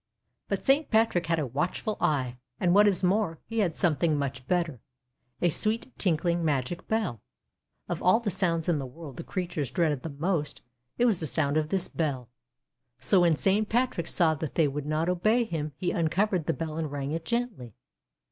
[0.47, 4.47] But Saint Patrick had a watchful eye, and what is more, he had something much
[4.47, 4.81] better—
[5.43, 7.21] a sweet tinkling magic bell.
[7.87, 10.61] Of all the sounds in the world the creatures dreaded the most,
[10.97, 12.29] it was the sound of this bell.
[12.97, 16.47] So when Saint Pat rick saw that they would not obey him he un covered
[16.47, 17.75] the bell and rang it gently.